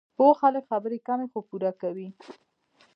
پوه 0.17 0.33
خلک 0.41 0.63
خبرې 0.71 0.97
کمې، 1.07 1.27
خو 1.31 1.39
پوره 1.47 1.71
کوي. 1.81 2.07